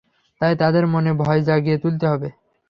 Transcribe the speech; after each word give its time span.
তাই 0.41 0.53
তাদের 0.55 0.83
মনে 0.87 1.11
ভয় 1.13 1.41
জাগিয়ে 1.41 1.77
তুলতে 1.77 2.05
হবে। 2.07 2.29